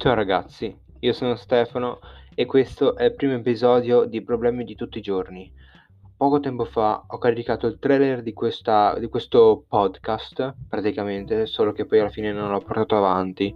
[0.00, 1.98] Ciao ragazzi, io sono Stefano
[2.34, 5.52] e questo è il primo episodio di Problemi di tutti i giorni.
[6.16, 11.84] Poco tempo fa ho caricato il trailer di, questa, di questo podcast, praticamente, solo che
[11.84, 13.54] poi alla fine non l'ho portato avanti.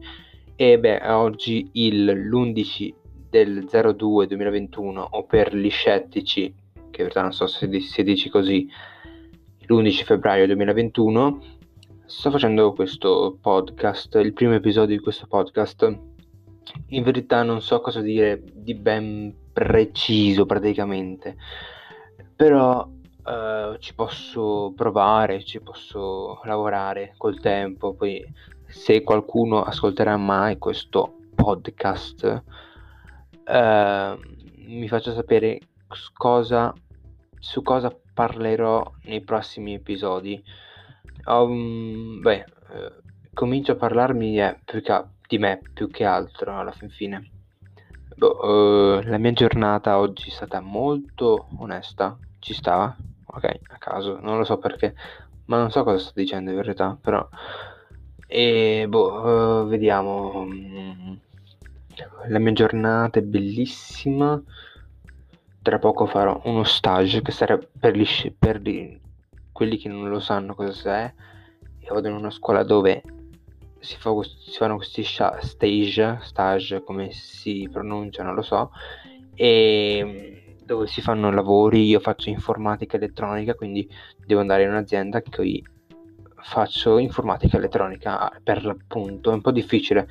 [0.54, 2.94] E beh, oggi il, l'11
[3.30, 8.28] del 02 2021, o per gli scettici, che in realtà non so se si dice
[8.28, 8.68] così,
[9.60, 11.40] l'11 febbraio 2021,
[12.04, 16.12] sto facendo questo podcast, il primo episodio di questo podcast
[16.88, 21.36] in verità non so cosa dire di ben preciso praticamente,
[22.34, 28.24] però uh, ci posso provare, ci posso lavorare col tempo, poi
[28.66, 32.42] se qualcuno ascolterà mai questo podcast
[33.46, 34.18] uh,
[34.66, 35.60] mi faccia sapere
[36.12, 36.72] cosa,
[37.38, 40.42] su cosa parlerò nei prossimi episodi.
[41.26, 46.88] Um, beh, uh, comincio a parlarmi eh, perché di me più che altro alla fin
[46.88, 47.30] fine.
[48.16, 54.20] Boh, uh, la mia giornata oggi è stata molto onesta, ci stava, ok, a caso,
[54.20, 54.94] non lo so perché,
[55.46, 57.26] ma non so cosa sto dicendo in verità, però...
[58.26, 60.46] E boh, uh, vediamo.
[62.28, 64.40] La mia giornata è bellissima.
[65.62, 68.98] Tra poco farò uno stage che sarà per, gli, per gli,
[69.52, 71.14] quelli che non lo sanno cosa è.
[71.78, 73.02] E vado in una scuola dove
[73.84, 78.70] si, fa, si fanno questi stage, stage come si pronuncia, non lo so,
[79.34, 83.88] e mm, dove si fanno lavori, io faccio informatica elettronica, quindi
[84.24, 85.64] devo andare in un'azienda che poi
[86.36, 90.08] faccio informatica elettronica per l'appunto, è un po' difficile,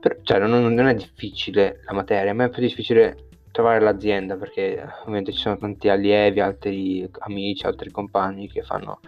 [0.00, 4.86] per, cioè non, non, è difficile la materia, ma è più difficile trovare l'azienda perché
[5.00, 9.00] ovviamente ci sono tanti allievi, altri amici, altri compagni che fanno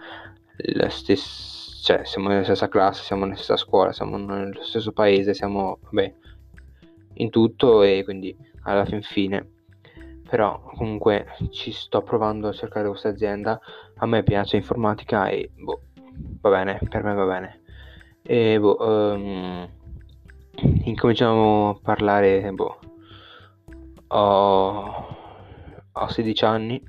[0.73, 5.33] la stessa cioè siamo nella stessa classe, siamo nella stessa scuola, siamo nello stesso paese,
[5.33, 6.13] siamo vabbè,
[7.13, 9.53] in tutto e quindi alla fin fine.
[10.29, 13.59] Però comunque ci sto provando a cercare questa azienda,
[13.95, 15.81] a me piace informatica e boh,
[16.41, 17.61] va bene, per me va bene.
[18.21, 19.69] E boh, um,
[20.83, 22.79] incominciamo a parlare, boh,
[24.07, 25.07] ho,
[25.91, 26.83] ho 16 anni,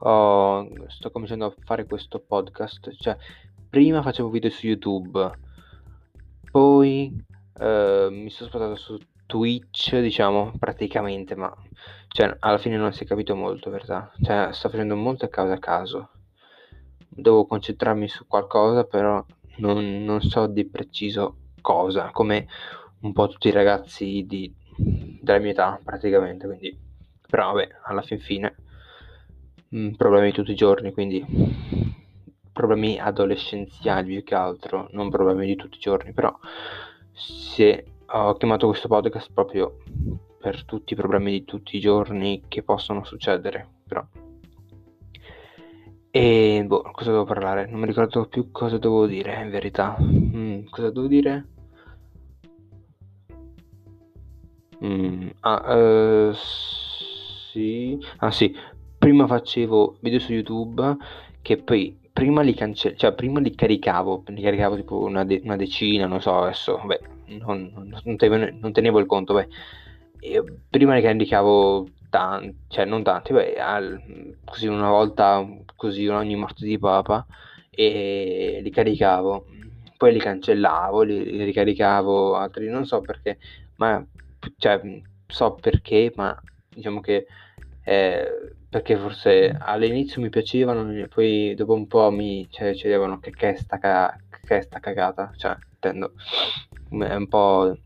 [0.00, 3.16] ho, sto cominciando a fare questo podcast, cioè
[3.76, 5.30] prima facevo video su YouTube,
[6.50, 7.14] poi
[7.60, 11.54] eh, mi sono spostato su Twitch, diciamo, praticamente, ma
[12.08, 14.10] cioè, alla fine non si è capito molto, verità.
[14.22, 16.08] Cioè, sto facendo molte cose a caso.
[17.06, 19.22] Devo concentrarmi su qualcosa, però
[19.56, 22.48] non, non so di preciso cosa, come
[23.00, 24.50] un po' tutti i ragazzi di,
[25.20, 26.74] della mia età, praticamente, quindi...
[27.28, 28.54] Però vabbè, alla fin fine,
[29.68, 31.85] mh, mm, problemi tutti i giorni, quindi
[32.56, 36.34] problemi adolescenziali più che altro, non problemi di tutti i giorni, però
[37.12, 39.76] se ho chiamato questo podcast proprio
[40.40, 44.02] per tutti i problemi di tutti i giorni che possono succedere, però.
[46.10, 47.66] E boh, cosa devo parlare?
[47.66, 49.94] Non mi ricordo più cosa devo dire, in verità.
[50.00, 51.48] Mm, cosa devo dire?
[54.82, 57.98] Mm, ah, uh, sì.
[58.18, 58.54] Ah, sì.
[58.96, 60.96] Prima facevo video su YouTube
[61.42, 65.56] che poi prima li cancello, cioè prima li caricavo, li caricavo tipo una, de- una
[65.56, 67.00] decina, non so, adesso, beh,
[67.44, 67.70] non,
[68.04, 69.48] non, tenevo, non tenevo il conto, beh.
[70.20, 76.36] E prima li caricavo tanti, cioè non tanti, beh, al, così una volta, così ogni
[76.36, 77.26] morte di papa,
[77.68, 79.44] e li caricavo,
[79.98, 83.36] poi li cancellavo, li, li ricaricavo, altri non so perché,
[83.76, 84.02] ma,
[84.56, 84.80] cioè,
[85.26, 86.34] so perché, ma
[86.66, 87.26] diciamo che
[87.88, 93.50] eh, perché forse all'inizio mi piacevano, poi dopo un po' mi cioè, dicevano che, che,
[93.50, 96.14] è sta ca- che è sta cagata, cioè intendo,
[96.90, 97.78] è un po'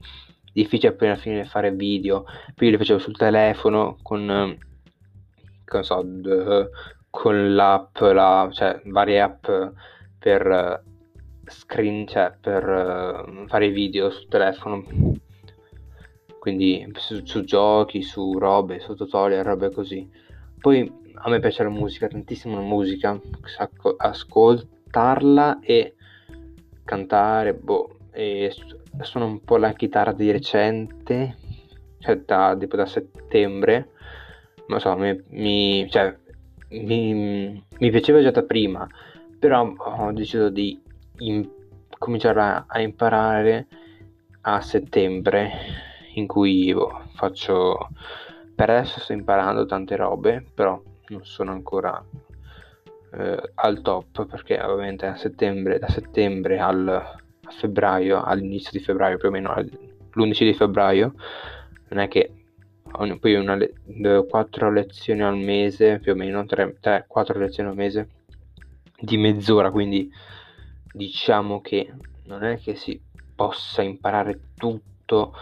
[0.54, 2.24] difficile alla fine fare video,
[2.54, 4.56] poi li facevo sul telefono con,
[5.66, 6.02] con, so,
[7.10, 9.50] con l'app, la, cioè varie app
[10.18, 10.82] per
[11.44, 15.09] screen, cioè per uh, fare video sul telefono
[16.40, 20.08] quindi su, su, giochi, su robe, su tutorial, robe così.
[20.58, 23.20] Poi a me piace la musica, tantissimo la musica,
[23.98, 25.94] ascoltarla e
[26.82, 28.52] cantare, boh, e
[29.02, 31.36] suono un po' la chitarra di recente,
[31.98, 33.90] cioè da, tipo da settembre,
[34.68, 36.16] non so, mi, mi, cioè,
[36.70, 38.88] mi, mi, piaceva già da prima,
[39.38, 40.80] però ho deciso di
[41.18, 41.46] in,
[41.98, 43.66] cominciare a, a imparare
[44.42, 47.88] a settembre in cui boh, faccio
[48.54, 52.02] per adesso sto imparando tante robe però non sono ancora
[53.12, 57.18] eh, al top perché ovviamente a settembre da settembre al
[57.50, 59.68] a febbraio all'inizio di febbraio più o meno al,
[60.12, 61.14] l'11 di febbraio,
[61.88, 62.32] non è che
[63.18, 63.74] poi una le-
[64.28, 68.08] 4 lezioni al mese, più o meno 3-4 lezioni al mese
[68.98, 70.10] di mezz'ora, quindi
[70.92, 71.92] diciamo che
[72.24, 73.00] non è che si
[73.34, 75.34] possa imparare tutto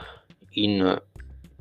[0.62, 1.02] in,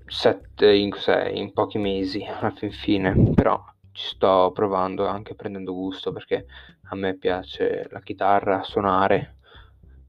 [0.06, 0.92] sette, in,
[1.34, 6.46] in pochi mesi alla fin fine, però ci sto provando anche prendendo gusto perché
[6.90, 9.38] a me piace la chitarra, suonare,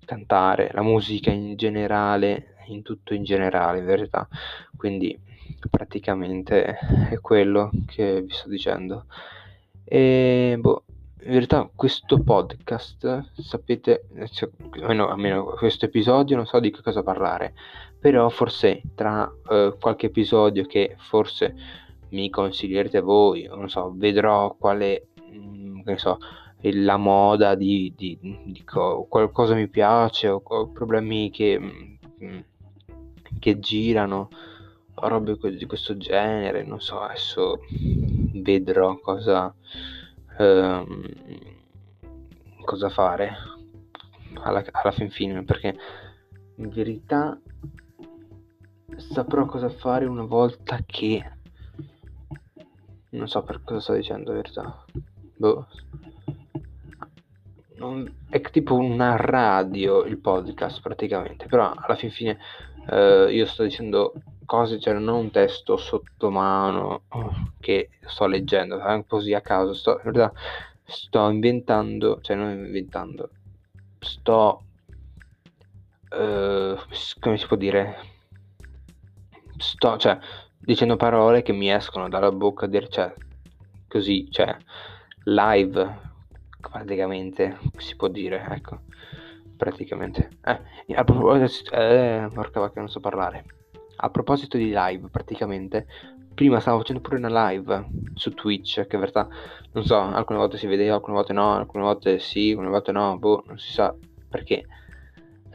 [0.04, 4.28] cantare, la musica in generale, in tutto in generale in verità,
[4.76, 5.18] quindi
[5.70, 6.78] praticamente
[7.10, 9.06] è quello che vi sto dicendo.
[9.84, 10.84] E boh,
[11.20, 14.48] in verità questo podcast, sapete, cioè,
[14.80, 17.54] almeno, almeno, questo episodio non so di che cosa parlare,
[17.98, 21.54] però forse tra uh, qualche episodio che forse
[22.10, 26.18] mi consiglierete voi, non so, vedrò quale, mh, mm, che so,
[26.60, 32.38] la moda di, di, di co- qualcosa mi piace o, o problemi che, mh, mm,
[33.38, 34.28] che girano
[34.94, 37.60] robe di questo genere, non so, adesso
[38.34, 39.54] vedrò cosa,
[40.38, 41.02] ehm,
[42.64, 43.32] cosa fare
[44.34, 45.76] alla, alla fin fine, perché
[46.56, 47.38] in verità
[48.96, 51.36] saprò cosa fare una volta che
[53.10, 54.84] non so per cosa sto dicendo in verità.
[55.36, 55.66] Boh.
[57.76, 58.16] Non...
[58.28, 62.38] È tipo una radio il podcast praticamente, però alla fin fine
[62.90, 64.12] eh, io sto dicendo
[64.48, 67.02] cose, cioè non ho un testo sotto mano
[67.60, 70.32] che sto leggendo, così a caso, sto, in realtà
[70.84, 73.28] sto inventando, cioè non inventando,
[73.98, 74.62] sto,
[76.10, 76.78] uh,
[77.20, 77.96] come si può dire,
[79.58, 80.18] sto, cioè,
[80.56, 83.12] dicendo parole che mi escono dalla bocca, dire, cioè,
[83.86, 84.56] così, cioè,
[85.24, 86.00] live,
[86.58, 88.80] praticamente, si può dire, ecco,
[89.58, 90.30] praticamente.
[90.42, 93.57] Eh, a proposito, eh, porca vacca, non so parlare.
[94.00, 95.86] A proposito di live, praticamente,
[96.34, 99.28] prima stavo facendo pure una live su Twitch, che in realtà,
[99.72, 103.18] non so, alcune volte si vedeva, alcune volte no, alcune volte sì, alcune volte no,
[103.18, 103.94] boh, non si sa
[104.28, 104.64] perché,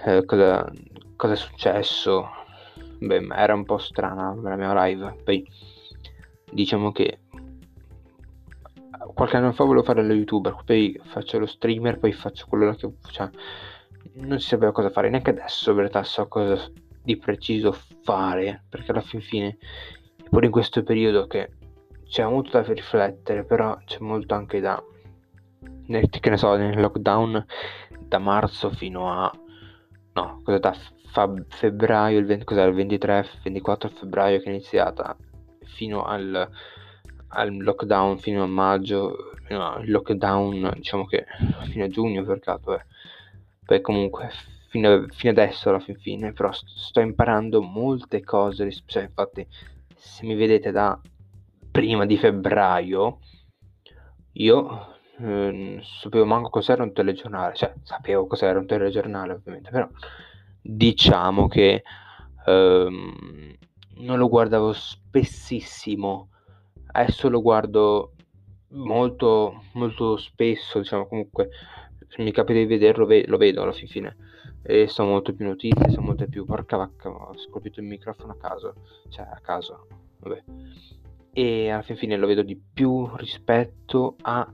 [0.05, 0.69] eh, cosa,
[1.15, 2.27] cosa è successo.
[2.99, 5.45] Beh, era un po' strana la mia live, poi
[6.51, 7.19] diciamo che
[9.13, 12.89] qualche anno fa volevo fare lo youtuber, poi faccio lo streamer, poi faccio quello che...
[13.09, 13.29] Cioè,
[14.15, 16.61] non si sapeva cosa fare, neanche adesso in realtà so cosa
[17.03, 19.57] di preciso fare, perché alla fin fine,
[20.29, 21.51] pure in questo periodo che
[22.05, 24.81] c'è molto da riflettere, però c'è molto anche da,
[25.85, 27.45] che ne so, nel lockdown
[27.99, 29.31] da marzo fino a,
[30.13, 30.75] no, cosa da
[31.47, 35.15] febbraio, il, 20, cos'era, il 23, 24 febbraio che è iniziata,
[35.65, 36.49] fino al,
[37.29, 41.25] al lockdown, fino a maggio, fino al lockdown, diciamo che
[41.69, 42.85] fino a giugno per caso, eh.
[43.65, 44.31] poi comunque
[44.73, 49.45] fino, fino adesso alla fin fine, però sto imparando molte cose, cioè, infatti
[49.95, 50.99] se mi vedete da
[51.69, 53.19] prima di febbraio,
[54.33, 59.87] io eh, sapevo manco cos'era un telegiornale, cioè sapevo cos'era un telegiornale ovviamente, però
[60.59, 61.83] diciamo che
[62.47, 63.55] ehm,
[63.97, 66.29] non lo guardavo spessissimo,
[66.93, 68.13] adesso lo guardo
[68.69, 71.49] molto molto spesso, diciamo comunque
[72.07, 74.31] se mi capita di vederlo lo vedo alla fin fine
[74.63, 78.37] e sono molto più notizie, sono molto più porca vacca, ho scolpito il microfono a
[78.37, 78.75] caso,
[79.09, 79.87] cioè a caso,
[80.19, 80.43] vabbè.
[81.33, 84.49] E alla fine lo vedo di più rispetto a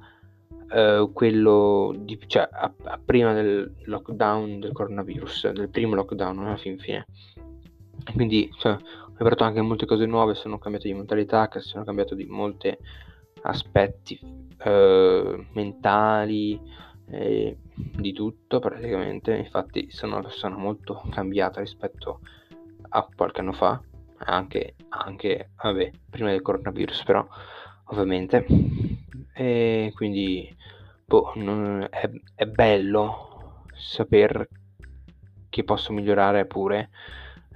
[0.69, 6.57] uh, quello di, cioè a, a prima del lockdown del coronavirus, del primo lockdown alla
[6.57, 7.05] fin fine.
[8.13, 12.25] Quindi cioè, ho imparato anche molte cose nuove, sono cambiato di mentalità, sono cambiato di
[12.25, 12.75] molti
[13.41, 16.59] aspetti uh, mentali,
[17.11, 22.21] eh, di tutto praticamente, infatti sono una persona molto cambiata rispetto
[22.89, 23.81] a qualche anno fa,
[24.17, 27.25] anche, anche vabbè, prima del coronavirus però
[27.85, 28.45] ovviamente,
[29.33, 30.55] e quindi
[31.05, 34.47] boh, non, è, è bello saper
[35.49, 36.89] che posso migliorare pure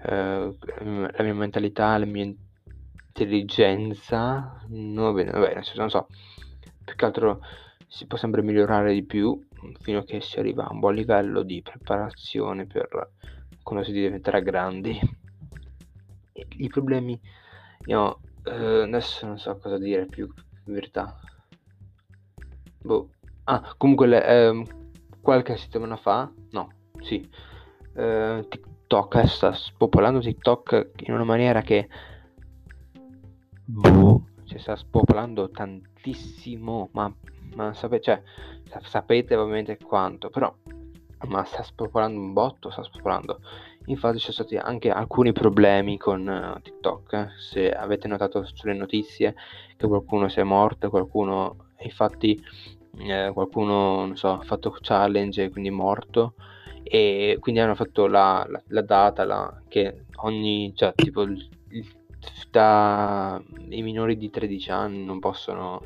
[0.04, 6.08] eh, la mia mentalità, la mia intelligenza, no, bene, vabbè, non so,
[6.84, 7.42] più che altro
[7.88, 9.40] si può sempre migliorare di più
[9.80, 13.12] fino a che si arriva a un buon livello di preparazione per
[13.62, 15.00] quando si diventerà grandi.
[16.58, 17.20] I problemi,
[17.86, 20.32] io eh, adesso non so cosa dire più
[20.66, 21.20] in verità.
[22.82, 23.10] Boh.
[23.46, 24.66] Ah, comunque le, eh,
[25.22, 26.70] qualche settimana fa, no,
[27.02, 27.28] sì,
[27.96, 31.88] eh, TikTok sta spopolando TikTok in una maniera che
[33.66, 37.14] boh, si sta spopolando tantissimo, ma
[37.56, 40.54] ma sapete, cioè, sapete ovviamente quanto, però,
[41.28, 43.40] ma sta spopolando un botto, sta spopolando.
[43.88, 49.36] Infatti ci sono stati anche alcuni problemi con uh, TikTok, se avete notato sulle notizie
[49.76, 52.42] che qualcuno si è morto, qualcuno infatti
[53.00, 56.36] eh, qualcuno non so, ha fatto challenge e quindi è morto
[56.84, 61.48] e quindi hanno fatto la, la, la data la, che ogni, cioè tipo il,
[62.52, 65.82] da i minori di 13 anni non possono,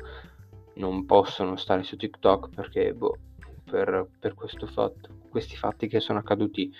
[0.78, 3.16] non possono stare su TikTok perché boh,
[3.64, 6.72] per, per questo fatto, questi fatti che sono accaduti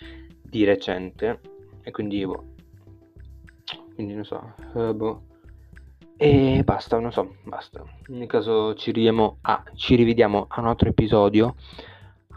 [0.43, 1.41] di recente
[1.83, 2.45] e quindi boh,
[3.95, 5.23] quindi non so, uh, boh.
[6.21, 7.85] E basta, non so, basta.
[8.09, 8.93] Ogni caso ci,
[9.43, 11.55] a, ci rivediamo a un altro episodio,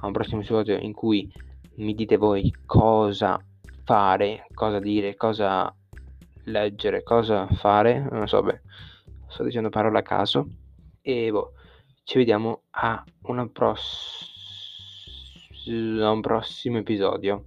[0.01, 1.31] a un prossimo episodio in cui
[1.75, 3.43] mi dite voi cosa
[3.83, 5.73] fare, cosa dire, cosa
[6.45, 8.61] leggere, cosa fare, non so, beh,
[9.27, 10.47] sto dicendo parole a caso
[11.01, 11.53] e boh,
[12.03, 13.03] ci vediamo a,
[13.51, 14.29] pross-
[15.99, 17.45] a un prossimo episodio.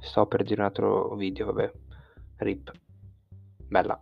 [0.00, 1.72] Sto per dire un altro video, vabbè,
[2.36, 2.72] rip,
[3.68, 4.00] bella.